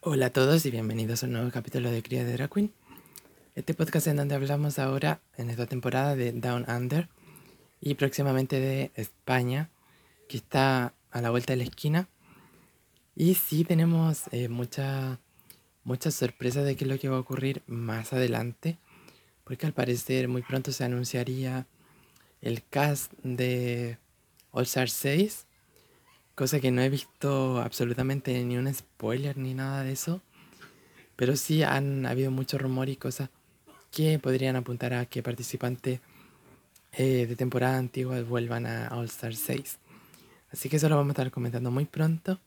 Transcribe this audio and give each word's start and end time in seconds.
Hola 0.00 0.26
a 0.26 0.30
todos 0.30 0.64
y 0.64 0.70
bienvenidos 0.70 1.24
a 1.24 1.26
un 1.26 1.32
nuevo 1.32 1.50
capítulo 1.50 1.90
de 1.90 2.04
Cría 2.04 2.24
de 2.24 2.34
Drag 2.34 2.48
Queen. 2.48 2.72
Este 3.56 3.74
podcast 3.74 4.06
en 4.06 4.14
donde 4.14 4.36
hablamos 4.36 4.78
ahora, 4.78 5.20
en 5.36 5.50
esta 5.50 5.66
temporada, 5.66 6.14
de 6.14 6.30
Down 6.30 6.66
Under 6.68 7.08
y 7.80 7.94
próximamente 7.94 8.60
de 8.60 8.92
España, 8.94 9.70
que 10.28 10.36
está 10.36 10.94
a 11.10 11.20
la 11.20 11.30
vuelta 11.30 11.52
de 11.52 11.56
la 11.56 11.64
esquina. 11.64 12.08
Y 13.16 13.34
sí 13.34 13.64
tenemos 13.64 14.22
eh, 14.30 14.48
mucha, 14.48 15.18
mucha 15.82 16.12
sorpresa 16.12 16.62
de 16.62 16.76
qué 16.76 16.84
es 16.84 16.90
lo 16.90 16.98
que 17.00 17.08
va 17.08 17.16
a 17.16 17.20
ocurrir 17.20 17.64
más 17.66 18.12
adelante, 18.12 18.78
porque 19.42 19.66
al 19.66 19.72
parecer 19.72 20.28
muy 20.28 20.42
pronto 20.42 20.70
se 20.70 20.84
anunciaría 20.84 21.66
el 22.40 22.62
cast 22.62 23.12
de 23.24 23.98
All 24.52 24.62
Star 24.62 24.90
6 24.90 25.47
Cosa 26.38 26.60
que 26.60 26.70
no 26.70 26.82
he 26.82 26.88
visto 26.88 27.60
absolutamente 27.60 28.44
ni 28.44 28.56
un 28.56 28.72
spoiler 28.72 29.36
ni 29.36 29.54
nada 29.54 29.82
de 29.82 29.90
eso. 29.90 30.22
Pero 31.16 31.34
sí 31.34 31.64
han 31.64 32.06
habido 32.06 32.30
mucho 32.30 32.58
rumor 32.58 32.88
y 32.88 32.94
cosas 32.94 33.30
que 33.90 34.20
podrían 34.20 34.54
apuntar 34.54 34.94
a 34.94 35.06
que 35.06 35.20
participantes 35.20 35.98
eh, 36.92 37.26
de 37.26 37.34
temporada 37.34 37.76
antigua 37.76 38.22
vuelvan 38.22 38.66
a 38.66 38.86
All 38.96 39.06
Star 39.06 39.34
6. 39.34 39.78
Así 40.52 40.68
que 40.68 40.76
eso 40.76 40.88
lo 40.88 40.94
vamos 40.94 41.10
a 41.10 41.14
estar 41.14 41.32
comentando 41.32 41.72
muy 41.72 41.86
pronto. 41.86 42.38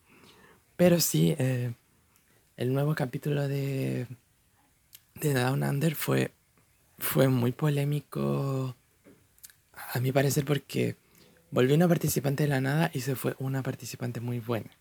Pero 0.77 1.01
sí, 1.01 1.35
eh, 1.37 1.73
el 2.55 2.73
nuevo 2.73 2.95
capítulo 2.95 3.49
de, 3.49 4.07
de 5.15 5.33
Down 5.33 5.63
Under 5.63 5.95
fue, 5.95 6.31
fue 6.97 7.27
muy 7.27 7.51
polémico, 7.51 8.73
a 9.93 9.99
mi 9.99 10.13
parecer, 10.13 10.45
porque 10.45 10.95
Volvió 11.51 11.75
una 11.75 11.89
participante 11.89 12.43
de 12.43 12.49
la 12.49 12.61
nada 12.61 12.91
y 12.93 13.01
se 13.01 13.17
fue 13.17 13.35
una 13.37 13.61
participante 13.61 14.21
muy 14.21 14.39
buena. 14.39 14.71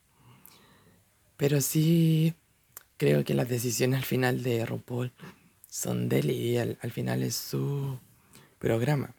Pero 1.37 1.61
sí 1.61 2.35
creo 2.97 3.25
que 3.25 3.35
las 3.35 3.49
decisiones 3.49 3.99
al 3.99 4.05
final 4.05 4.45
de 4.45 4.65
RuPaul 4.65 5.11
son 5.69 6.09
de 6.09 6.21
él 6.21 6.31
y 6.31 6.59
al, 6.59 6.77
final 6.93 7.25
es 7.25 7.35
su 7.35 7.99
programa. 8.61 9.15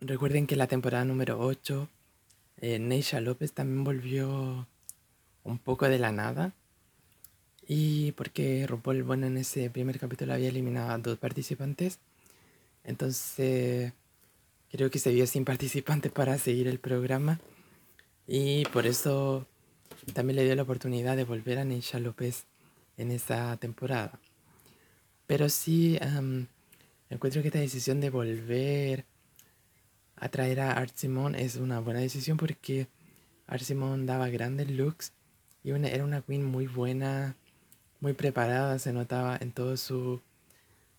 Recuerden 0.00 0.48
que 0.48 0.56
la 0.56 0.66
temporada 0.66 1.04
número 1.04 1.38
8, 1.38 1.88
eh, 2.56 2.78
Neisha 2.80 3.20
López 3.20 3.52
también 3.52 3.84
volvió 3.84 4.66
un 5.44 5.58
poco 5.58 5.88
de 5.88 6.00
la 6.00 6.10
nada. 6.10 6.54
Y 7.68 8.12
porque 8.12 8.66
RuPaul, 8.66 9.04
bueno, 9.04 9.28
en 9.28 9.36
ese 9.36 9.70
primer 9.70 10.00
capítulo 10.00 10.32
había 10.34 10.48
eliminado 10.48 10.90
a 10.90 10.98
dos 10.98 11.18
participantes. 11.18 12.00
Entonces 12.82 13.92
Creo 14.70 14.88
que 14.88 15.00
se 15.00 15.12
vio 15.12 15.26
sin 15.26 15.44
participantes 15.44 16.12
para 16.12 16.38
seguir 16.38 16.68
el 16.68 16.78
programa 16.78 17.40
y 18.26 18.64
por 18.66 18.86
eso 18.86 19.48
también 20.14 20.36
le 20.36 20.44
dio 20.44 20.54
la 20.54 20.62
oportunidad 20.62 21.16
de 21.16 21.24
volver 21.24 21.58
a 21.58 21.64
Neisha 21.64 21.98
López 21.98 22.44
en 22.96 23.10
esa 23.10 23.56
temporada. 23.56 24.20
Pero 25.26 25.48
sí 25.48 25.98
encuentro 27.08 27.42
que 27.42 27.48
esta 27.48 27.58
decisión 27.58 28.00
de 28.00 28.10
volver 28.10 29.06
a 30.14 30.28
traer 30.28 30.60
a 30.60 30.72
Art 30.72 30.92
Simon 30.94 31.34
es 31.34 31.56
una 31.56 31.80
buena 31.80 31.98
decisión 31.98 32.36
porque 32.36 32.86
Art 33.48 33.62
Simon 33.62 34.06
daba 34.06 34.28
grandes 34.28 34.70
looks 34.70 35.12
y 35.64 35.70
era 35.70 36.04
una 36.04 36.22
queen 36.22 36.44
muy 36.44 36.68
buena, 36.68 37.34
muy 37.98 38.12
preparada, 38.12 38.78
se 38.78 38.92
notaba 38.92 39.36
en 39.40 39.50
todo 39.50 39.76
su, 39.76 40.22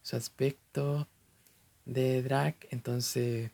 su 0.02 0.16
aspecto 0.17 1.08
de 1.86 2.22
drag. 2.22 2.55
Entonces 2.69 3.52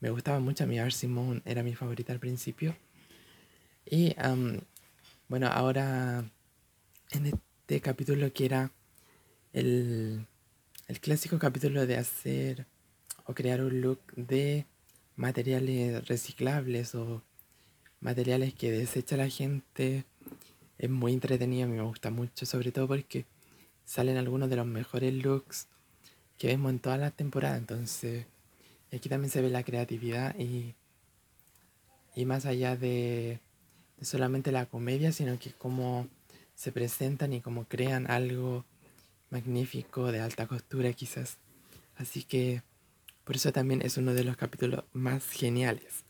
me 0.00 0.10
gustaba 0.10 0.40
mucho 0.40 0.64
a 0.64 0.66
mí, 0.66 0.78
Simone 0.90 1.42
era 1.44 1.62
mi 1.62 1.74
favorita 1.74 2.12
al 2.12 2.20
principio. 2.20 2.76
Y 3.84 4.14
bueno, 5.28 5.48
ahora 5.48 6.24
en 7.10 7.26
este 7.26 7.80
capítulo 7.80 8.32
que 8.32 8.44
era 8.44 8.70
el, 9.52 10.26
el 10.86 11.00
clásico 11.00 11.38
capítulo 11.38 11.86
de 11.86 11.96
hacer 11.96 12.66
o 13.24 13.34
crear 13.34 13.62
un 13.62 13.80
look 13.80 14.00
de 14.14 14.66
materiales 15.16 16.06
reciclables 16.06 16.94
o 16.94 17.22
materiales 18.00 18.54
que 18.54 18.70
desecha 18.70 19.16
la 19.16 19.28
gente 19.28 20.04
es 20.78 20.88
muy 20.88 21.12
entretenido, 21.12 21.64
a 21.64 21.68
mí 21.68 21.76
me 21.76 21.82
gusta 21.82 22.10
mucho, 22.10 22.46
sobre 22.46 22.70
todo 22.70 22.86
porque 22.86 23.26
salen 23.84 24.16
algunos 24.16 24.48
de 24.48 24.56
los 24.56 24.66
mejores 24.66 25.12
looks 25.12 25.66
que 26.38 26.46
vemos 26.46 26.70
en 26.70 26.78
toda 26.78 26.98
la 26.98 27.10
temporada, 27.10 27.56
entonces 27.56 28.26
aquí 28.96 29.08
también 29.08 29.30
se 29.30 29.42
ve 29.42 29.50
la 29.50 29.62
creatividad 29.62 30.38
y, 30.38 30.74
y 32.14 32.24
más 32.24 32.46
allá 32.46 32.76
de, 32.76 33.40
solamente 34.02 34.52
la 34.52 34.66
comedia, 34.66 35.12
sino 35.12 35.38
que 35.38 35.52
cómo 35.52 36.08
se 36.54 36.72
presentan 36.72 37.32
y 37.32 37.40
cómo 37.40 37.64
crean 37.66 38.10
algo 38.10 38.64
magnífico 39.30 40.10
de 40.10 40.20
alta 40.20 40.46
costura 40.46 40.92
quizás. 40.92 41.38
Así 41.96 42.22
que 42.22 42.62
por 43.24 43.36
eso 43.36 43.52
también 43.52 43.82
es 43.82 43.96
uno 43.96 44.14
de 44.14 44.24
los 44.24 44.36
capítulos 44.36 44.84
más 44.92 45.28
geniales. 45.28 46.04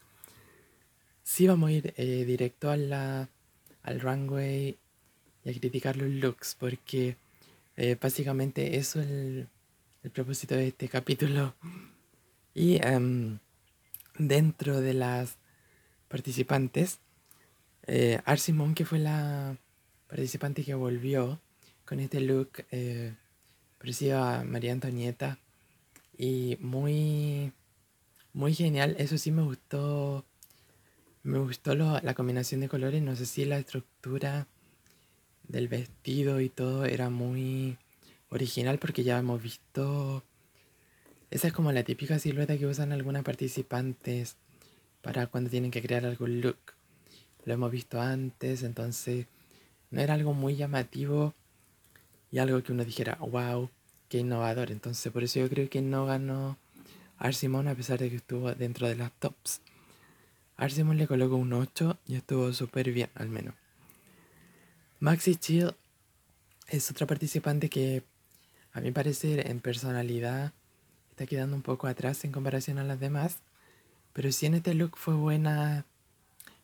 Sí 1.22 1.46
vamos 1.46 1.68
a 1.68 1.72
ir 1.72 1.94
eh, 1.96 2.24
directo 2.24 2.70
a 2.70 2.76
la, 2.76 3.28
al 3.82 4.00
runway 4.00 4.78
y 5.44 5.50
a 5.50 5.52
criticar 5.52 5.96
los 5.96 6.08
looks 6.08 6.56
porque 6.58 7.16
eh, 7.76 7.96
básicamente 8.00 8.76
eso 8.76 9.00
es 9.00 9.08
el, 9.08 9.48
el 10.02 10.10
propósito 10.10 10.54
de 10.54 10.68
este 10.68 10.88
capítulo 10.88 11.54
y 12.58 12.80
em, 12.82 13.38
dentro 14.18 14.80
de 14.80 14.92
las 14.92 15.38
participantes, 16.08 16.98
eh, 17.86 18.20
Arsimon, 18.24 18.74
que 18.74 18.84
fue 18.84 18.98
la 18.98 19.56
participante 20.08 20.64
que 20.64 20.74
volvió 20.74 21.40
con 21.84 22.00
este 22.00 22.20
look 22.20 22.64
eh, 22.72 23.14
parecido 23.78 24.24
a 24.24 24.42
María 24.42 24.72
Antonieta 24.72 25.38
y 26.16 26.58
muy, 26.60 27.52
muy 28.32 28.54
genial. 28.54 28.96
Eso 28.98 29.18
sí 29.18 29.30
me 29.30 29.42
gustó. 29.42 30.24
Me 31.22 31.38
gustó 31.38 31.76
la 31.76 32.14
combinación 32.14 32.60
de 32.60 32.68
colores. 32.68 33.02
No 33.02 33.14
sé 33.14 33.26
si 33.26 33.44
la 33.44 33.58
estructura 33.58 34.48
del 35.44 35.68
vestido 35.68 36.40
y 36.40 36.48
todo 36.48 36.86
era 36.86 37.08
muy 37.08 37.78
original 38.30 38.78
porque 38.80 39.04
ya 39.04 39.18
hemos 39.18 39.40
visto 39.40 40.24
esa 41.30 41.48
es 41.48 41.52
como 41.52 41.72
la 41.72 41.82
típica 41.82 42.18
silueta 42.18 42.56
que 42.56 42.66
usan 42.66 42.92
algunas 42.92 43.22
participantes 43.22 44.36
para 45.02 45.26
cuando 45.26 45.50
tienen 45.50 45.70
que 45.70 45.82
crear 45.82 46.06
algún 46.06 46.40
look. 46.40 46.58
Lo 47.44 47.54
hemos 47.54 47.70
visto 47.70 48.00
antes, 48.00 48.62
entonces 48.62 49.26
no 49.90 50.00
era 50.00 50.14
algo 50.14 50.34
muy 50.34 50.56
llamativo 50.56 51.34
y 52.30 52.38
algo 52.38 52.62
que 52.62 52.72
uno 52.72 52.84
dijera, 52.84 53.16
wow, 53.16 53.70
qué 54.08 54.18
innovador. 54.18 54.70
Entonces 54.70 55.12
por 55.12 55.22
eso 55.22 55.40
yo 55.40 55.48
creo 55.48 55.68
que 55.68 55.82
no 55.82 56.06
ganó 56.06 56.58
Arsimon 57.18 57.68
a 57.68 57.74
pesar 57.74 57.98
de 57.98 58.10
que 58.10 58.16
estuvo 58.16 58.52
dentro 58.54 58.88
de 58.88 58.96
las 58.96 59.12
tops. 59.12 59.60
Arsimon 60.56 60.98
le 60.98 61.06
colocó 61.06 61.36
un 61.36 61.52
8 61.52 61.98
y 62.06 62.16
estuvo 62.16 62.52
súper 62.52 62.90
bien 62.92 63.10
al 63.14 63.28
menos. 63.28 63.54
Maxi 65.00 65.36
Chill 65.36 65.74
es 66.66 66.90
otra 66.90 67.06
participante 67.06 67.68
que 67.68 68.02
a 68.72 68.80
mi 68.80 68.90
parecer 68.90 69.48
en 69.48 69.60
personalidad 69.60 70.52
está 71.18 71.26
quedando 71.26 71.56
un 71.56 71.62
poco 71.62 71.88
atrás 71.88 72.24
en 72.24 72.30
comparación 72.30 72.78
a 72.78 72.84
las 72.84 73.00
demás. 73.00 73.38
Pero 74.12 74.30
si 74.30 74.46
en 74.46 74.54
este 74.54 74.74
look 74.74 74.96
fue 74.96 75.14
buena, 75.14 75.84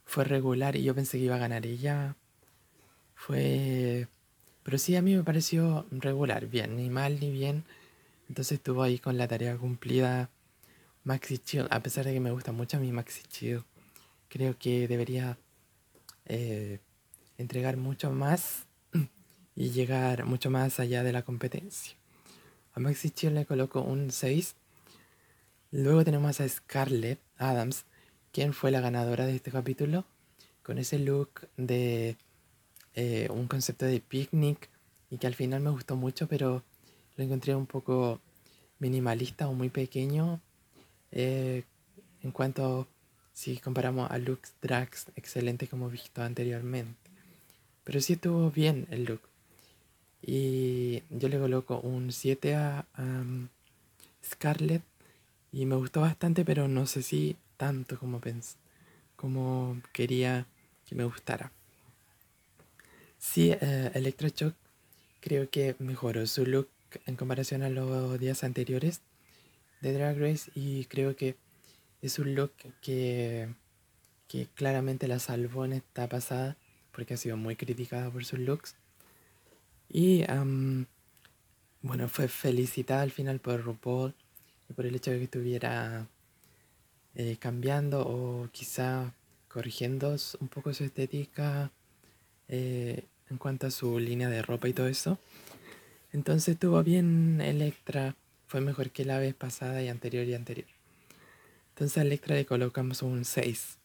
fue 0.04 0.22
regular 0.22 0.76
y 0.76 0.84
yo 0.84 0.94
pensé 0.94 1.19
que 1.19 1.25
iba 1.25 1.34
a 1.34 1.38
ganar 1.38 1.66
ella. 1.66 2.15
Fue... 3.16 4.06
Pero 4.62 4.78
sí 4.78 4.94
a 4.94 5.03
mí 5.03 5.16
me 5.16 5.25
pareció 5.25 5.87
regular, 5.91 6.47
bien, 6.47 6.76
ni 6.76 6.88
mal 6.88 7.19
ni 7.19 7.32
bien. 7.32 7.64
Entonces 8.28 8.59
estuvo 8.59 8.84
ahí 8.84 9.00
con 9.00 9.19
la 9.19 9.26
tarea 9.26 9.56
cumplida. 9.56 10.31
Maxi 11.03 11.38
Chill, 11.38 11.66
a 11.70 11.81
pesar 11.81 12.04
de 12.04 12.14
que 12.14 12.20
me 12.20 12.31
gusta 12.31 12.53
mucho 12.53 12.76
a 12.76 12.81
mí 12.81 12.93
Maxi 12.93 13.22
Chill, 13.28 13.62
creo 14.28 14.56
que 14.56 14.87
debería 14.87 15.37
eh, 16.26 16.78
entregar 17.38 17.76
mucho 17.76 18.10
más 18.12 18.66
y 19.56 19.70
llegar 19.70 20.25
mucho 20.26 20.49
más 20.49 20.79
allá 20.79 21.02
de 21.02 21.12
la 21.12 21.23
competencia. 21.23 21.96
A 22.75 22.81
Maxi 22.81 23.11
Chill 23.11 23.35
le 23.35 23.47
coloco 23.47 23.81
un 23.82 24.11
6. 24.11 24.56
Luego 25.71 26.05
tenemos 26.05 26.41
a 26.41 26.49
Scarlett 26.49 27.21
Adams, 27.37 27.85
quien 28.32 28.53
fue 28.53 28.73
la 28.73 28.81
ganadora 28.81 29.26
de 29.26 29.37
este 29.37 29.53
capítulo, 29.53 30.05
con 30.65 30.79
ese 30.79 30.99
look 30.99 31.49
de 31.56 32.17
eh, 32.94 33.29
un 33.31 33.47
concepto 33.47 33.87
de 33.87 34.00
picnic 34.00 34.71
y 35.09 35.19
que 35.19 35.29
al 35.29 35.37
final 35.37 35.61
me 35.61 35.71
gustó 35.71 35.94
mucho, 35.94 36.26
pero 36.26 36.65
lo 37.17 37.23
encontré 37.23 37.55
un 37.55 37.67
poco 37.67 38.21
minimalista 38.81 39.49
o 39.49 39.53
muy 39.53 39.69
pequeño 39.69 40.41
eh, 41.12 41.62
en 42.23 42.32
cuanto 42.32 42.88
si 43.32 43.59
comparamos 43.59 44.11
a 44.11 44.19
looks 44.19 44.55
drags 44.61 45.06
excelentes 45.15 45.69
como 45.69 45.88
visto 45.91 46.23
anteriormente. 46.23 47.11
Pero 47.85 48.00
sí 48.00 48.15
estuvo 48.15 48.50
bien 48.50 48.88
el 48.91 49.05
look. 49.05 49.33
Y 50.26 51.03
yo 51.11 51.29
le 51.29 51.38
coloco 51.38 51.81
un 51.81 52.12
7 52.12 52.55
a, 52.55 52.87
Scarlett. 54.25 54.82
Y 55.53 55.67
me 55.67 55.76
gustó 55.76 56.00
bastante, 56.00 56.44
pero 56.44 56.67
no 56.67 56.87
sé 56.87 57.03
si 57.03 57.37
tanto 57.56 57.99
como, 57.99 58.21
pens 58.21 58.56
como 59.17 59.81
quería 59.93 60.47
que 60.87 60.94
me 60.94 61.05
gustara. 61.05 61.53
Sí, 63.19 63.53
uh, 63.53 64.53
creo 65.21 65.49
que 65.49 65.76
mejoró 65.79 66.27
su 66.27 66.44
look 66.44 66.69
en 67.06 67.17
comparación 67.17 67.62
a 67.62 67.70
los 67.70 68.19
días 68.19 68.44
anteriores 68.44 69.00
de 69.81 69.93
Drag 69.93 70.19
Race 70.19 70.50
y 70.55 70.85
creo 70.87 71.17
que 71.17 71.37
es 72.03 72.19
un 72.19 72.35
look 72.35 72.53
que, 72.82 73.49
que 74.29 74.47
claramente 74.55 75.09
la 75.09 75.19
salvó 75.19 75.65
en 75.65 75.75
esta 75.75 76.09
pasada 76.09 76.56
porque 76.93 77.15
ha 77.15 77.17
sido 77.17 77.37
muy 77.37 77.56
criticada 77.56 78.11
por 78.11 78.25
sus 78.25 78.38
looks. 78.38 78.77
Y 79.96 80.25
bueno, 81.81 82.08
fue 82.08 82.26
felicitada 82.26 83.02
al 83.02 83.12
final 83.12 83.38
por 83.38 83.62
RuPaul 83.62 84.12
y 84.69 84.73
por 84.73 84.87
el 84.87 84.96
hecho 84.96 85.12
de 85.12 85.19
que 85.19 85.25
estuviera 85.25 86.08
eh, 87.14 87.37
cambiando 87.38 88.00
o 88.00 88.49
quizá 88.50 89.14
corrigiendo 89.46 90.17
un 90.41 90.49
poco 90.49 90.75
su 90.75 90.82
estética 90.82 91.70
eh, 92.49 93.05
en 93.31 93.38
cuanto 93.38 93.69
a 93.69 93.70
su 93.70 94.00
línea 94.00 94.29
de 94.29 94.43
ropa 94.43 94.67
y 94.67 94.73
todo 94.73 94.88
eso. 94.88 95.17
Entonces 96.12 96.55
estuvo 96.55 96.82
bien 96.82 97.41
Electra, 97.41 98.17
fue 98.49 98.61
mejor 98.61 98.91
que 98.91 99.05
la 99.05 99.20
vez 99.20 99.32
pasada 99.35 99.81
y 99.81 99.88
anterior 99.88 100.26
y 100.26 100.35
anterior. 100.35 100.67
Entonces 101.69 101.99
a 101.99 102.02
Electra 102.02 102.35
le 102.35 102.46
colocamos 102.46 103.02
un 103.02 103.25
6. 103.25 103.79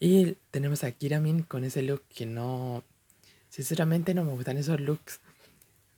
Y 0.00 0.36
tenemos 0.50 0.82
a 0.82 0.90
Kiramin 0.90 1.44
con 1.44 1.62
ese 1.62 1.82
look 1.82 2.02
que 2.12 2.26
no... 2.26 2.82
Sinceramente 3.50 4.14
no 4.14 4.24
me 4.24 4.32
gustan 4.32 4.56
esos 4.56 4.80
looks 4.80 5.20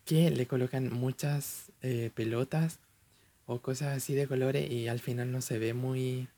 que 0.05 0.31
le 0.31 0.47
colocan 0.47 0.93
muchas 0.93 1.71
eh, 1.83 2.11
pelotas 2.15 2.81
o 3.47 3.61
cosas 3.61 3.97
así 3.97 4.15
de 4.15 4.27
colores 4.27 4.69
y 4.71 4.89
al 4.89 4.99
final 4.99 5.31
no 5.31 5.41
se 5.41 5.59
ve 5.59 5.75
muy... 5.75 6.29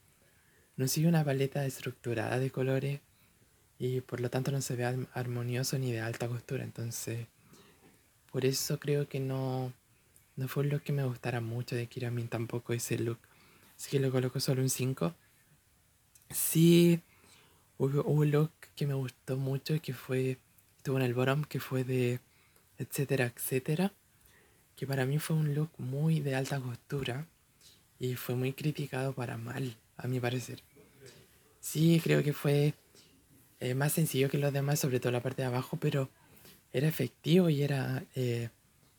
No 0.76 0.88
sigue 0.88 1.06
una 1.06 1.24
paleta 1.24 1.64
estructurada 1.64 2.38
de 2.38 2.50
colores 2.50 3.00
y 3.78 4.00
por 4.00 4.20
lo 4.20 4.28
tanto 4.28 4.50
no 4.50 4.60
se 4.60 4.76
ve 4.76 5.06
armonioso 5.12 5.78
ni 5.78 5.92
de 5.92 6.00
alta 6.00 6.28
costura. 6.28 6.64
Entonces, 6.64 7.26
por 8.32 8.44
eso 8.44 8.80
creo 8.80 9.08
que 9.08 9.20
no, 9.20 9.72
no 10.36 10.48
fue 10.48 10.64
lo 10.64 10.82
que 10.82 10.92
me 10.92 11.04
gustara 11.04 11.40
mucho 11.40 11.76
de 11.76 11.86
Kiramin 11.86 12.26
tampoco 12.26 12.72
ese 12.72 12.98
look. 12.98 13.20
Así 13.76 13.90
que 13.90 14.00
lo 14.00 14.10
coloco 14.10 14.40
solo 14.40 14.62
un 14.62 14.70
5. 14.70 15.14
Sí, 16.30 17.00
hubo 17.78 18.02
un 18.02 18.30
look 18.32 18.50
que 18.74 18.86
me 18.86 18.94
gustó 18.94 19.36
mucho 19.36 19.80
que 19.80 19.94
fue, 19.94 20.38
estuvo 20.84 20.98
en 20.98 21.04
el 21.04 21.14
bottom, 21.14 21.44
que 21.44 21.60
fue 21.60 21.82
de 21.82 22.20
etcétera, 22.76 23.32
etcétera. 23.34 23.94
Que 24.76 24.86
para 24.86 25.06
mí 25.06 25.18
fue 25.18 25.34
un 25.34 25.54
look 25.54 25.70
muy 25.78 26.20
de 26.20 26.34
alta 26.34 26.60
costura 26.60 27.26
y 27.98 28.16
fue 28.16 28.34
muy 28.34 28.52
criticado 28.52 29.14
para 29.14 29.38
mal, 29.38 29.78
a 29.96 30.06
mi 30.08 30.20
parecer. 30.20 30.62
Sí, 31.58 32.02
creo 32.04 32.22
que 32.22 32.34
fue 32.34 32.74
eh, 33.60 33.72
más 33.74 33.94
sencillo 33.94 34.28
que 34.28 34.36
los 34.36 34.52
demás, 34.52 34.78
sobre 34.78 35.00
todo 35.00 35.10
la 35.10 35.22
parte 35.22 35.40
de 35.40 35.48
abajo, 35.48 35.78
pero 35.80 36.10
era 36.70 36.86
efectivo 36.86 37.48
y 37.48 37.62
era 37.62 38.04
eh, 38.14 38.50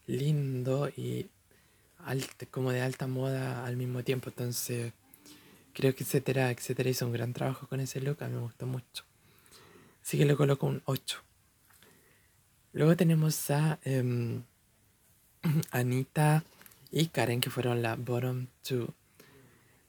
lindo 0.08 0.90
y 0.90 1.30
como 2.50 2.72
de 2.72 2.82
alta 2.82 3.06
moda 3.06 3.64
al 3.64 3.78
mismo 3.78 4.04
tiempo. 4.04 4.30
Entonces, 4.30 4.92
creo 5.72 5.94
que 5.94 6.04
etcétera, 6.04 6.50
etcétera 6.50 6.90
hizo 6.90 7.06
un 7.06 7.14
gran 7.14 7.32
trabajo 7.32 7.68
con 7.68 7.80
ese 7.80 8.02
look, 8.02 8.24
a 8.24 8.28
mí 8.28 8.34
me 8.34 8.42
gustó 8.42 8.66
mucho. 8.66 9.04
Así 10.02 10.18
que 10.18 10.26
le 10.26 10.36
coloco 10.36 10.66
un 10.66 10.82
8. 10.86 11.22
Luego 12.76 12.98
tenemos 12.98 13.50
a 13.52 13.80
em, 13.86 14.44
Anita 15.72 16.44
y 16.92 17.08
Karen, 17.08 17.40
que 17.40 17.50
fueron 17.50 17.82
la 17.82 17.96
bottom 17.96 18.48
2. 18.70 18.90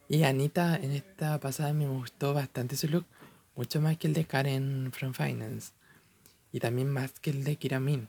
Y 0.09 0.23
Anita 0.23 0.77
en 0.77 0.93
esta 0.93 1.41
pasada 1.41 1.73
me 1.73 1.89
gustó 1.89 2.33
bastante 2.33 2.77
su 2.77 2.87
look, 2.87 3.05
mucho 3.57 3.81
más 3.81 3.99
que 3.99 4.07
el 4.07 4.15
de 4.15 4.25
Karen 4.25 4.93
from 4.93 5.15
Finance. 5.15 5.73
Y 6.53 6.61
también 6.61 6.89
más 6.89 7.11
que 7.19 7.31
el 7.31 7.43
de 7.43 7.57
Kiramin. 7.57 8.09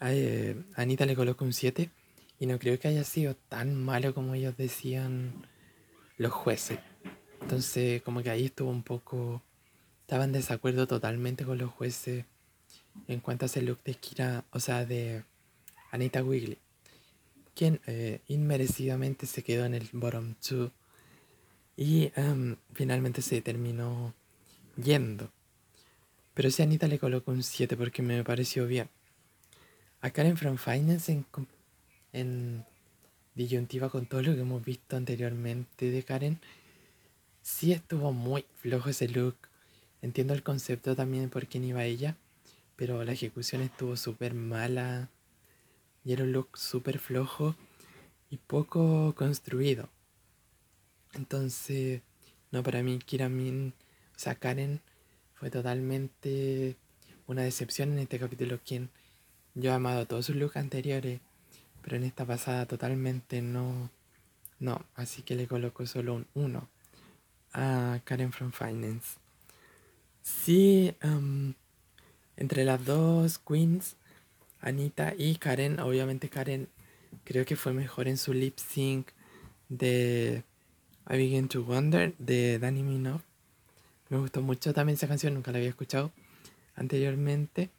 Eh, 0.00 0.64
Anita 0.74 1.04
le 1.04 1.14
colocó 1.14 1.44
un 1.44 1.52
7 1.52 1.90
y 2.40 2.46
no 2.46 2.58
creo 2.58 2.78
que 2.78 2.88
haya 2.88 3.04
sido 3.04 3.36
tan 3.50 3.74
malo 3.74 4.14
como 4.14 4.34
ellos 4.34 4.56
decían 4.56 5.46
los 6.16 6.32
jueces. 6.32 6.78
Entonces 7.42 8.00
como 8.00 8.22
que 8.22 8.30
ahí 8.30 8.46
estuvo 8.46 8.70
un 8.70 8.82
poco... 8.82 9.42
Estaba 10.00 10.24
en 10.24 10.32
desacuerdo 10.32 10.86
totalmente 10.86 11.44
con 11.44 11.58
los 11.58 11.70
jueces 11.70 12.24
en 13.06 13.20
cuanto 13.20 13.44
a 13.44 13.46
ese 13.46 13.62
look 13.62 13.82
de 13.84 13.94
Kira, 13.94 14.44
o 14.50 14.60
sea, 14.60 14.84
de 14.84 15.24
Anita 15.90 16.22
Wigley, 16.22 16.58
quien 17.54 17.80
eh, 17.86 18.20
inmerecidamente 18.28 19.26
se 19.26 19.42
quedó 19.42 19.64
en 19.64 19.74
el 19.74 19.88
bottom 19.92 20.34
2 20.48 20.70
y 21.76 22.10
em, 22.16 22.56
finalmente 22.72 23.22
se 23.22 23.40
terminó 23.40 24.14
yendo. 24.76 25.30
Pero 26.34 26.50
si 26.50 26.62
Anita 26.62 26.86
le 26.86 26.98
colocó 26.98 27.32
un 27.32 27.42
7 27.42 27.76
porque 27.76 28.02
me 28.02 28.22
pareció 28.24 28.66
bien. 28.66 28.88
A 30.00 30.10
Karen 30.10 30.36
From 30.36 30.56
Finance 30.56 31.10
en, 31.10 31.26
en 32.12 32.64
disyuntiva 33.34 33.88
con 33.90 34.06
todo 34.06 34.22
lo 34.22 34.34
que 34.34 34.42
hemos 34.42 34.64
visto 34.64 34.96
anteriormente 34.96 35.90
de 35.90 36.02
Karen, 36.02 36.40
sí 37.42 37.72
estuvo 37.72 38.12
muy 38.12 38.44
flojo 38.56 38.90
ese 38.90 39.08
look. 39.08 39.36
Entiendo 40.02 40.34
el 40.34 40.42
concepto 40.42 40.94
también 40.94 41.30
por 41.30 41.48
quién 41.48 41.64
iba 41.64 41.84
ella, 41.84 42.16
pero 42.78 43.02
la 43.02 43.10
ejecución 43.10 43.60
estuvo 43.60 43.96
súper 43.96 44.34
mala 44.34 45.10
y 46.04 46.12
era 46.12 46.22
un 46.22 46.30
look 46.30 46.56
súper 46.56 47.00
flojo 47.00 47.56
y 48.30 48.36
poco 48.36 49.16
construido. 49.16 49.88
Entonces, 51.14 52.02
no, 52.52 52.62
para 52.62 52.84
mí 52.84 53.00
Kiramin, 53.00 53.74
o 54.14 54.18
sea, 54.18 54.36
Karen 54.36 54.80
fue 55.34 55.50
totalmente 55.50 56.76
una 57.26 57.42
decepción 57.42 57.92
en 57.92 57.98
este 57.98 58.20
capítulo, 58.20 58.60
quien 58.64 58.90
yo 59.56 59.72
he 59.72 59.74
amado 59.74 60.06
todos 60.06 60.26
sus 60.26 60.36
looks 60.36 60.56
anteriores, 60.56 61.20
pero 61.82 61.96
en 61.96 62.04
esta 62.04 62.24
pasada 62.24 62.66
totalmente 62.66 63.42
no, 63.42 63.90
no, 64.60 64.86
así 64.94 65.22
que 65.22 65.34
le 65.34 65.48
coloco 65.48 65.84
solo 65.84 66.14
un 66.14 66.26
1 66.34 66.68
a 67.54 68.00
Karen 68.04 68.30
from 68.30 68.52
Finance. 68.52 69.18
Sí, 70.22 70.94
entre 72.38 72.64
las 72.64 72.84
dos 72.84 73.38
queens, 73.38 73.96
Anita 74.60 75.12
y 75.18 75.36
Karen, 75.36 75.80
obviamente 75.80 76.28
Karen 76.28 76.68
creo 77.24 77.44
que 77.44 77.56
fue 77.56 77.72
mejor 77.72 78.06
en 78.06 78.16
su 78.16 78.32
lip 78.32 78.56
sync 78.58 79.08
de 79.68 80.44
I 81.10 81.16
Begin 81.16 81.48
to 81.48 81.64
Wonder 81.64 82.14
de 82.18 82.58
Danny 82.58 82.82
Minogue. 82.82 83.22
Me 84.08 84.18
gustó 84.18 84.40
mucho 84.40 84.72
también 84.72 84.94
esa 84.94 85.08
canción, 85.08 85.34
nunca 85.34 85.50
la 85.50 85.58
había 85.58 85.68
escuchado 85.68 86.12
anteriormente. 86.76 87.70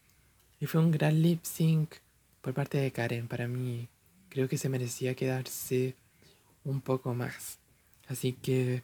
Y 0.60 0.66
fue 0.66 0.82
un 0.82 0.92
gran 0.92 1.22
lip 1.22 1.44
sync 1.44 1.96
por 2.42 2.54
parte 2.54 2.78
de 2.78 2.92
Karen. 2.92 3.28
Para 3.28 3.48
mí, 3.48 3.88
creo 4.28 4.50
que 4.50 4.58
se 4.58 4.68
merecía 4.68 5.16
quedarse 5.16 5.96
un 6.66 6.82
poco 6.82 7.14
más. 7.14 7.60
Así 8.08 8.34
que 8.34 8.84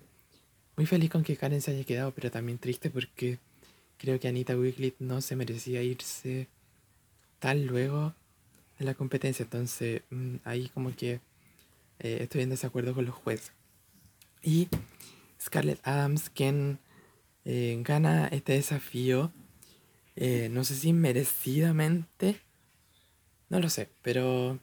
muy 0.78 0.86
feliz 0.86 1.10
con 1.12 1.24
que 1.24 1.36
Karen 1.36 1.62
se 1.62 1.72
haya 1.72 1.84
quedado, 1.84 2.12
pero 2.12 2.32
también 2.32 2.60
triste 2.60 2.90
porque 2.90 3.40
creo 3.98 4.20
que 4.20 4.28
Anita 4.28 4.58
Wiglet 4.58 4.96
no 5.00 5.22
se 5.22 5.36
merecía 5.36 5.82
irse 5.84 6.48
tan 7.40 7.66
luego 7.66 8.14
de 8.80 8.86
la 8.86 8.94
competencia. 8.94 9.44
Entonces, 9.44 10.02
mm, 10.10 10.38
ahí 10.44 10.70
como 10.70 10.96
que 10.96 11.22
eh, 12.00 12.20
estoy 12.22 12.42
en 12.42 12.50
desacuerdo 12.50 12.94
con 12.94 13.06
los 13.06 13.16
jueces. 13.16 13.52
Y 14.42 14.68
Scarlett 15.42 15.80
Adams, 15.88 16.30
quien 16.30 16.80
eh, 17.46 17.80
gana 17.84 18.28
este 18.28 18.54
desafío, 18.54 19.32
eh, 20.16 20.50
no 20.50 20.64
sé 20.64 20.76
si 20.76 20.94
merecidamente, 20.94 22.40
no 23.50 23.60
lo 23.60 23.70
sé, 23.70 23.90
pero 24.02 24.60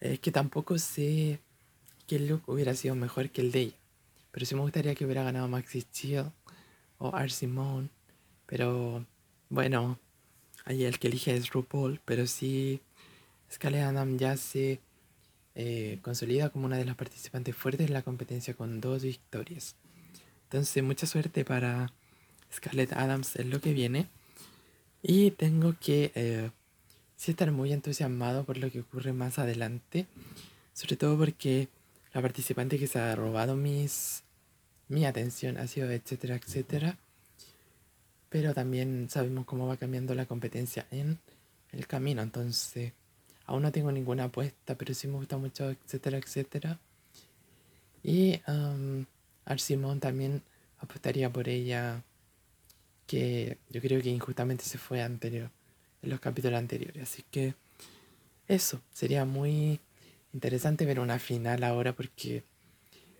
es 0.00 0.20
que 0.20 0.30
tampoco 0.30 0.78
sé 0.78 1.40
que 2.06 2.16
el 2.16 2.28
look 2.28 2.42
hubiera 2.46 2.74
sido 2.74 2.94
mejor 2.94 3.30
que 3.30 3.40
el 3.40 3.52
de 3.52 3.60
ella. 3.60 3.76
Pero 4.30 4.46
sí 4.46 4.54
me 4.54 4.60
gustaría 4.62 4.94
que 4.94 5.04
hubiera 5.04 5.22
ganado 5.22 5.48
Maxi 5.48 5.82
Chill 5.82 6.24
o 6.98 7.16
R. 7.16 7.30
Simone. 7.30 7.88
Pero 8.46 9.06
bueno, 9.48 9.98
ahí 10.64 10.84
el 10.84 10.98
que 10.98 11.08
elige 11.08 11.34
es 11.34 11.50
RuPaul. 11.50 12.00
Pero 12.04 12.26
sí, 12.26 12.80
Scarlett 13.50 13.84
Adams 13.84 14.20
ya 14.20 14.36
se 14.36 14.80
eh, 15.54 15.98
consolida 16.02 16.50
como 16.50 16.66
una 16.66 16.76
de 16.76 16.84
las 16.84 16.96
participantes 16.96 17.54
fuertes 17.56 17.86
en 17.86 17.94
la 17.94 18.02
competencia 18.02 18.54
con 18.54 18.80
dos 18.80 19.02
victorias. 19.02 19.76
Entonces, 20.44 20.82
mucha 20.82 21.06
suerte 21.06 21.44
para 21.44 21.92
Scarlett 22.52 22.92
Adams 22.92 23.36
en 23.36 23.50
lo 23.50 23.60
que 23.60 23.72
viene. 23.72 24.08
Y 25.02 25.32
tengo 25.32 25.74
que 25.80 26.12
eh, 26.14 26.50
estar 27.30 27.50
muy 27.52 27.72
entusiasmado 27.72 28.44
por 28.44 28.58
lo 28.58 28.70
que 28.70 28.80
ocurre 28.80 29.12
más 29.12 29.38
adelante. 29.38 30.06
Sobre 30.72 30.96
todo 30.96 31.16
porque 31.16 31.68
la 32.12 32.22
participante 32.22 32.78
que 32.78 32.86
se 32.86 32.98
ha 32.98 33.14
robado 33.14 33.56
mis, 33.56 34.22
mi 34.88 35.04
atención 35.04 35.56
ha 35.58 35.66
sido 35.66 35.90
etcétera, 35.90 36.36
etcétera. 36.36 36.98
Pero 38.34 38.52
también 38.52 39.08
sabemos 39.08 39.44
cómo 39.44 39.68
va 39.68 39.76
cambiando 39.76 40.12
la 40.12 40.26
competencia 40.26 40.88
en 40.90 41.20
el 41.70 41.86
camino. 41.86 42.20
Entonces, 42.20 42.92
Aún 43.46 43.62
no 43.62 43.72
tengo 43.72 43.92
ninguna 43.92 44.24
apuesta, 44.24 44.74
pero 44.74 44.94
sí 44.94 45.06
me 45.06 45.16
gusta 45.16 45.36
mucho, 45.36 45.70
etcétera, 45.70 46.18
etcétera. 46.18 46.78
Y 48.02 48.40
um, 48.48 49.04
Arsimón 49.44 50.00
también 50.00 50.42
apostaría 50.78 51.30
por 51.30 51.48
ella, 51.48 52.02
que 53.06 53.58
yo 53.68 53.80
creo 53.80 54.00
que 54.00 54.08
injustamente 54.08 54.64
se 54.64 54.78
fue 54.78 55.02
anterior, 55.02 55.50
en 56.02 56.10
los 56.10 56.20
capítulos 56.20 56.58
anteriores. 56.58 57.02
Así 57.02 57.22
que 57.30 57.54
eso, 58.48 58.80
sería 58.92 59.26
muy 59.26 59.80
interesante 60.32 60.86
ver 60.86 61.00
una 61.00 61.18
final 61.18 61.64
ahora 61.64 61.92
porque 61.94 62.44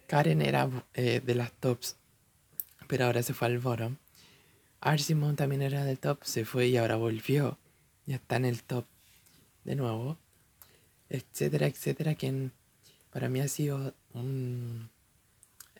Karen 0.07 0.41
era 0.41 0.71
eh, 0.95 1.21
de 1.25 1.35
las 1.35 1.53
tops, 1.53 1.97
pero 2.89 3.07
ahora 3.07 3.23
se 3.23 3.35
fue 3.35 3.49
al 3.49 3.59
bottom. 3.59 3.97
Arsimon 4.85 5.35
también 5.35 5.63
era 5.63 5.83
del 5.83 5.99
top, 5.99 6.23
se 6.25 6.45
fue 6.45 6.69
y 6.69 6.77
ahora 6.77 6.97
volvió. 6.97 7.59
Ya 8.05 8.17
está 8.17 8.37
en 8.37 8.45
el 8.45 8.63
top 8.63 8.85
de 9.65 9.77
nuevo. 9.77 10.19
Etcétera, 11.09 11.67
etcétera. 11.67 12.15
Quien 12.15 12.53
para 13.11 13.31
mí 13.31 13.41
ha 13.41 13.49
sido 13.49 13.95
un... 14.13 14.91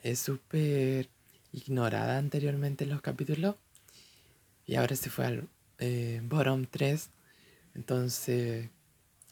Es 0.03 0.21
súper 0.21 1.11
ignorada 1.53 2.17
anteriormente 2.17 2.85
en 2.85 2.91
los 2.91 3.03
capítulos. 3.03 3.57
Y 4.67 4.77
ahora 4.77 4.97
se 4.97 5.11
fue 5.11 5.27
al 5.27 5.49
eh, 5.81 6.23
bottom 6.25 6.65
3. 6.65 7.11
Entonces, 7.75 8.71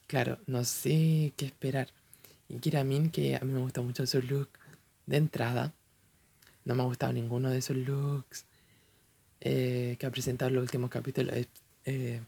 claro, 0.06 0.38
no 0.46 0.64
sé 0.64 1.32
qué 1.34 1.46
esperar. 1.46 1.88
Y 2.50 2.58
Kiramin, 2.58 3.10
que 3.10 3.36
a 3.36 3.40
mí 3.40 3.50
me 3.54 3.60
gusta 3.60 3.80
mucho 3.80 4.06
su 4.06 4.20
look 4.20 4.50
de 5.06 5.16
entrada. 5.16 5.72
No 6.66 6.74
me 6.74 6.82
ha 6.82 6.86
gustado 6.86 7.14
ninguno 7.14 7.48
de 7.48 7.62
sus 7.62 7.76
looks 7.76 8.44
eh, 9.44 9.96
que 9.98 10.06
ha 10.06 10.10
presentado 10.10 10.48
en 10.48 10.54
los 10.54 10.62
últimos 10.62 10.88
capítulos. 10.88 11.34
Eh, 11.84 12.20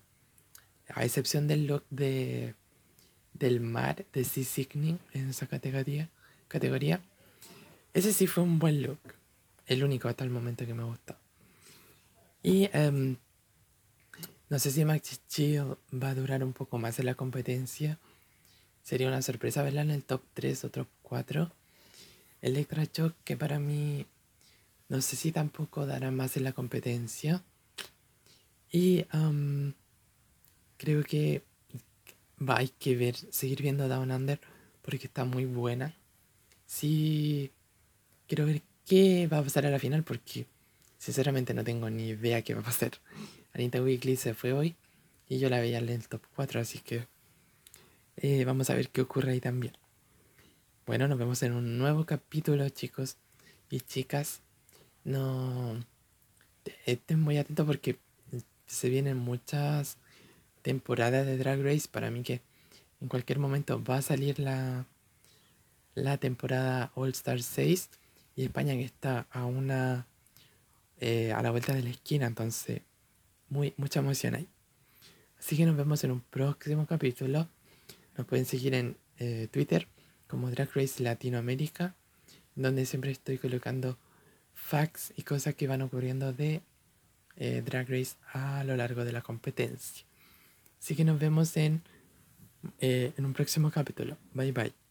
a 0.88 1.04
excepción 1.04 1.46
del 1.46 1.66
look 1.66 1.84
de 1.90 2.54
del 3.32 3.60
mar 3.60 4.04
de 4.12 4.24
Sea 4.24 4.44
Signing 4.44 4.98
en 5.12 5.30
esa 5.30 5.46
categoría, 5.46 6.08
categoría. 6.48 7.00
Ese 7.92 8.12
sí 8.12 8.26
fue 8.26 8.42
un 8.42 8.58
buen 8.58 8.82
look. 8.82 8.98
El 9.66 9.84
único 9.84 10.08
hasta 10.08 10.24
el 10.24 10.30
momento 10.30 10.66
que 10.66 10.74
me 10.74 10.84
gustó. 10.84 11.16
Y 12.42 12.68
um, 12.76 13.16
no 14.50 14.58
sé 14.58 14.70
si 14.70 14.84
Maxi 14.84 15.16
Chill 15.28 15.76
va 15.92 16.10
a 16.10 16.14
durar 16.14 16.44
un 16.44 16.52
poco 16.52 16.78
más 16.78 16.98
en 16.98 17.06
la 17.06 17.14
competencia. 17.14 17.98
Sería 18.82 19.08
una 19.08 19.22
sorpresa 19.22 19.62
verla 19.62 19.82
en 19.82 19.90
el 19.90 20.04
top 20.04 20.22
3 20.34 20.64
o 20.64 20.70
top 20.70 20.88
4. 21.02 21.50
Electra 22.42 22.84
Shock, 22.84 23.14
que 23.24 23.36
para 23.36 23.58
mí 23.58 24.06
no 24.88 25.00
sé 25.00 25.16
si 25.16 25.32
tampoco 25.32 25.86
dará 25.86 26.10
más 26.10 26.36
en 26.36 26.44
la 26.44 26.52
competencia. 26.52 27.42
Y 28.70 29.06
um, 29.12 29.72
creo 30.76 31.02
que 31.04 31.44
va, 32.40 32.58
hay 32.58 32.68
que 32.68 32.96
ver, 32.96 33.16
seguir 33.16 33.62
viendo 33.62 33.88
Down 33.88 34.10
Under 34.10 34.40
porque 34.82 35.06
está 35.06 35.24
muy 35.24 35.44
buena. 35.44 35.96
Sí, 36.66 37.52
quiero 38.26 38.46
ver 38.46 38.62
qué 38.84 39.26
va 39.26 39.38
a 39.38 39.42
pasar 39.42 39.66
a 39.66 39.70
la 39.70 39.78
final 39.78 40.02
porque 40.02 40.46
sinceramente 40.98 41.54
no 41.54 41.64
tengo 41.64 41.88
ni 41.90 42.08
idea 42.08 42.42
qué 42.42 42.54
va 42.54 42.60
a 42.60 42.64
pasar. 42.64 42.92
Anita 43.54 43.82
Weekly 43.82 44.16
se 44.16 44.34
fue 44.34 44.52
hoy 44.52 44.76
y 45.28 45.38
yo 45.38 45.48
la 45.48 45.60
veía 45.60 45.78
en 45.78 45.88
el 45.88 46.08
top 46.08 46.22
4, 46.34 46.60
así 46.60 46.80
que 46.80 47.06
eh, 48.16 48.44
vamos 48.44 48.70
a 48.70 48.74
ver 48.74 48.90
qué 48.90 49.00
ocurre 49.00 49.32
ahí 49.32 49.40
también. 49.40 49.76
Bueno, 50.86 51.08
nos 51.08 51.18
vemos 51.18 51.42
en 51.42 51.52
un 51.52 51.78
nuevo 51.78 52.04
capítulo, 52.04 52.68
chicos 52.68 53.16
y 53.70 53.80
chicas. 53.80 54.43
No 55.04 55.84
estén 56.86 57.20
muy 57.20 57.38
atentos 57.38 57.66
porque 57.66 57.98
se 58.66 58.88
vienen 58.88 59.18
muchas 59.18 59.98
temporadas 60.62 61.26
de 61.26 61.36
Drag 61.36 61.62
Race. 61.62 61.88
Para 61.90 62.10
mí 62.10 62.22
que 62.22 62.40
en 63.00 63.08
cualquier 63.08 63.38
momento 63.38 63.82
va 63.82 63.98
a 63.98 64.02
salir 64.02 64.38
la, 64.38 64.86
la 65.94 66.16
temporada 66.18 66.90
All 66.94 67.10
Star 67.10 67.42
6 67.42 67.90
y 68.36 68.44
España 68.44 68.74
que 68.74 68.84
está 68.84 69.26
a 69.30 69.44
una 69.44 70.06
eh, 71.00 71.32
a 71.32 71.42
la 71.42 71.50
vuelta 71.50 71.74
de 71.74 71.82
la 71.82 71.90
esquina, 71.90 72.26
entonces 72.26 72.80
muy 73.50 73.74
mucha 73.76 74.00
emoción 74.00 74.34
ahí. 74.34 74.48
Así 75.38 75.56
que 75.56 75.66
nos 75.66 75.76
vemos 75.76 76.02
en 76.04 76.12
un 76.12 76.20
próximo 76.20 76.86
capítulo. 76.86 77.48
Nos 78.16 78.26
pueden 78.26 78.46
seguir 78.46 78.74
en 78.74 78.96
eh, 79.18 79.48
Twitter 79.50 79.86
como 80.28 80.50
Drag 80.50 80.70
Race 80.74 81.02
Latinoamérica, 81.02 81.94
donde 82.54 82.86
siempre 82.86 83.10
estoy 83.10 83.38
colocando 83.38 83.98
facts 84.64 85.12
y 85.16 85.22
cosas 85.22 85.54
que 85.54 85.66
van 85.66 85.82
ocurriendo 85.82 86.32
de 86.32 86.62
eh, 87.36 87.62
Drag 87.64 87.88
Race 87.88 88.16
a 88.32 88.64
lo 88.64 88.76
largo 88.76 89.04
de 89.04 89.12
la 89.12 89.20
competencia. 89.20 90.04
Así 90.80 90.96
que 90.96 91.04
nos 91.04 91.18
vemos 91.18 91.56
en, 91.56 91.82
eh, 92.80 93.12
en 93.16 93.24
un 93.26 93.34
próximo 93.34 93.70
capítulo. 93.70 94.16
Bye 94.32 94.52
bye. 94.52 94.83